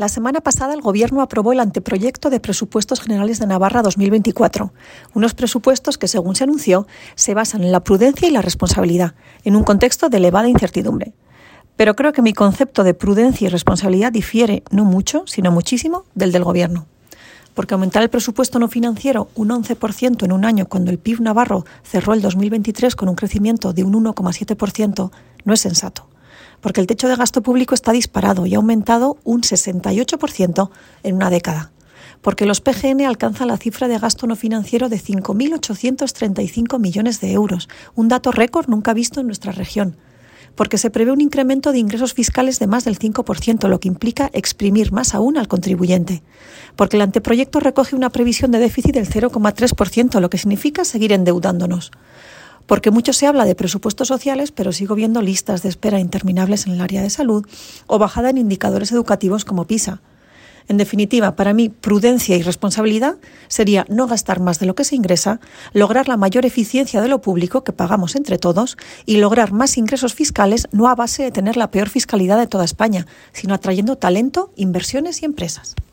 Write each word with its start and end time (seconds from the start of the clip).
La 0.00 0.08
semana 0.08 0.40
pasada 0.40 0.72
el 0.72 0.80
Gobierno 0.80 1.20
aprobó 1.20 1.52
el 1.52 1.60
anteproyecto 1.60 2.30
de 2.30 2.40
Presupuestos 2.40 3.02
Generales 3.02 3.38
de 3.38 3.46
Navarra 3.46 3.82
2024, 3.82 4.72
unos 5.12 5.34
presupuestos 5.34 5.98
que, 5.98 6.08
según 6.08 6.34
se 6.34 6.44
anunció, 6.44 6.86
se 7.16 7.34
basan 7.34 7.64
en 7.64 7.70
la 7.70 7.84
prudencia 7.84 8.26
y 8.26 8.30
la 8.30 8.40
responsabilidad, 8.40 9.12
en 9.44 9.56
un 9.56 9.62
contexto 9.62 10.08
de 10.08 10.16
elevada 10.16 10.48
incertidumbre. 10.48 11.12
Pero 11.76 11.96
creo 11.96 12.14
que 12.14 12.22
mi 12.22 12.32
concepto 12.32 12.82
de 12.82 12.94
prudencia 12.94 13.44
y 13.44 13.50
responsabilidad 13.50 14.10
difiere 14.10 14.62
no 14.70 14.86
mucho, 14.86 15.24
sino 15.26 15.52
muchísimo, 15.52 16.06
del 16.14 16.32
del 16.32 16.44
Gobierno. 16.44 16.86
Porque 17.52 17.74
aumentar 17.74 18.02
el 18.02 18.08
presupuesto 18.08 18.58
no 18.58 18.68
financiero 18.68 19.28
un 19.34 19.50
11% 19.50 20.24
en 20.24 20.32
un 20.32 20.46
año 20.46 20.64
cuando 20.64 20.90
el 20.90 20.98
PIB 20.98 21.20
navarro 21.20 21.66
cerró 21.82 22.14
el 22.14 22.22
2023 22.22 22.96
con 22.96 23.10
un 23.10 23.16
crecimiento 23.16 23.74
de 23.74 23.84
un 23.84 23.92
1,7% 23.92 25.10
no 25.44 25.52
es 25.52 25.60
sensato 25.60 26.09
porque 26.60 26.80
el 26.80 26.86
techo 26.86 27.08
de 27.08 27.16
gasto 27.16 27.42
público 27.42 27.74
está 27.74 27.92
disparado 27.92 28.46
y 28.46 28.54
ha 28.54 28.58
aumentado 28.58 29.18
un 29.24 29.42
68% 29.42 30.70
en 31.02 31.14
una 31.14 31.30
década, 31.30 31.72
porque 32.20 32.46
los 32.46 32.60
PGN 32.60 33.02
alcanzan 33.02 33.48
la 33.48 33.56
cifra 33.56 33.88
de 33.88 33.98
gasto 33.98 34.26
no 34.26 34.36
financiero 34.36 34.88
de 34.88 34.98
5.835 34.98 36.78
millones 36.78 37.20
de 37.20 37.32
euros, 37.32 37.68
un 37.94 38.08
dato 38.08 38.30
récord 38.30 38.68
nunca 38.68 38.94
visto 38.94 39.20
en 39.20 39.26
nuestra 39.26 39.52
región, 39.52 39.96
porque 40.54 40.78
se 40.78 40.90
prevé 40.90 41.12
un 41.12 41.20
incremento 41.20 41.72
de 41.72 41.78
ingresos 41.78 42.12
fiscales 42.12 42.58
de 42.58 42.66
más 42.66 42.84
del 42.84 42.98
5%, 42.98 43.68
lo 43.68 43.80
que 43.80 43.88
implica 43.88 44.30
exprimir 44.32 44.92
más 44.92 45.14
aún 45.14 45.38
al 45.38 45.48
contribuyente, 45.48 46.22
porque 46.76 46.96
el 46.96 47.02
anteproyecto 47.02 47.60
recoge 47.60 47.96
una 47.96 48.10
previsión 48.10 48.50
de 48.50 48.58
déficit 48.58 48.94
del 48.94 49.08
0,3%, 49.08 50.20
lo 50.20 50.30
que 50.30 50.38
significa 50.38 50.84
seguir 50.84 51.12
endeudándonos 51.12 51.92
porque 52.70 52.92
mucho 52.92 53.12
se 53.12 53.26
habla 53.26 53.46
de 53.46 53.56
presupuestos 53.56 54.06
sociales, 54.06 54.52
pero 54.52 54.70
sigo 54.70 54.94
viendo 54.94 55.22
listas 55.22 55.64
de 55.64 55.68
espera 55.68 55.98
interminables 55.98 56.68
en 56.68 56.74
el 56.74 56.80
área 56.80 57.02
de 57.02 57.10
salud 57.10 57.44
o 57.88 57.98
bajada 57.98 58.30
en 58.30 58.38
indicadores 58.38 58.92
educativos 58.92 59.44
como 59.44 59.66
PISA. 59.66 60.02
En 60.68 60.76
definitiva, 60.76 61.34
para 61.34 61.52
mí, 61.52 61.68
prudencia 61.68 62.36
y 62.36 62.42
responsabilidad 62.42 63.16
sería 63.48 63.86
no 63.88 64.06
gastar 64.06 64.38
más 64.38 64.60
de 64.60 64.66
lo 64.66 64.76
que 64.76 64.84
se 64.84 64.94
ingresa, 64.94 65.40
lograr 65.72 66.06
la 66.06 66.16
mayor 66.16 66.46
eficiencia 66.46 67.00
de 67.00 67.08
lo 67.08 67.20
público 67.20 67.64
que 67.64 67.72
pagamos 67.72 68.14
entre 68.14 68.38
todos 68.38 68.76
y 69.04 69.16
lograr 69.16 69.50
más 69.50 69.76
ingresos 69.76 70.14
fiscales 70.14 70.68
no 70.70 70.86
a 70.86 70.94
base 70.94 71.24
de 71.24 71.32
tener 71.32 71.56
la 71.56 71.72
peor 71.72 71.88
fiscalidad 71.88 72.38
de 72.38 72.46
toda 72.46 72.64
España, 72.64 73.04
sino 73.32 73.54
atrayendo 73.54 73.98
talento, 73.98 74.52
inversiones 74.54 75.22
y 75.22 75.24
empresas. 75.24 75.74